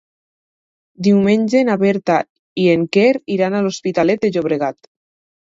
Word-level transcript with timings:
Diumenge 1.07 1.61
na 1.67 1.75
Berta 1.83 2.15
i 2.63 2.67
en 2.77 2.87
Quer 2.97 3.13
iran 3.37 3.59
a 3.59 3.63
l'Hospitalet 3.67 4.25
de 4.27 4.33
Llobregat. 4.35 4.93